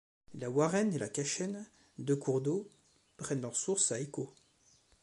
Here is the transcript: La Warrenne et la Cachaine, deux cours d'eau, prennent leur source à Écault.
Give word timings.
La 0.33 0.49
Warrenne 0.49 0.95
et 0.95 0.97
la 0.97 1.09
Cachaine, 1.09 1.69
deux 1.99 2.15
cours 2.15 2.41
d'eau, 2.41 2.67
prennent 3.17 3.41
leur 3.41 3.55
source 3.55 3.91
à 3.91 3.99
Écault. 3.99 4.33